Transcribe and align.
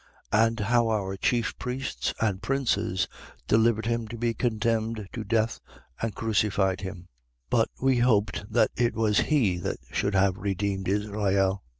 24:20. 0.33 0.47
And 0.47 0.59
how 0.61 0.87
our 0.87 1.15
chief 1.15 1.59
priests 1.59 2.11
and 2.19 2.41
princes 2.41 3.07
delivered 3.47 3.85
him 3.85 4.07
to 4.07 4.17
be 4.17 4.33
condemned 4.33 5.07
to 5.13 5.23
death 5.23 5.59
and 6.01 6.15
crucified 6.15 6.81
him. 6.81 7.01
24:21. 7.51 7.51
But 7.51 7.69
we 7.79 7.97
hoped 7.99 8.51
that 8.51 8.71
it 8.75 8.95
was 8.95 9.19
he 9.29 9.59
that 9.59 9.77
should 9.91 10.15
have 10.15 10.37
redeemed 10.37 10.87
Israel. 10.87 11.61